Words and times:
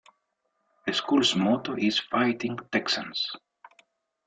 The 0.87 0.93
school's 0.93 1.35
motto 1.35 1.75
is 1.77 1.99
"Fighting 1.99 2.57
Texans". 2.71 3.35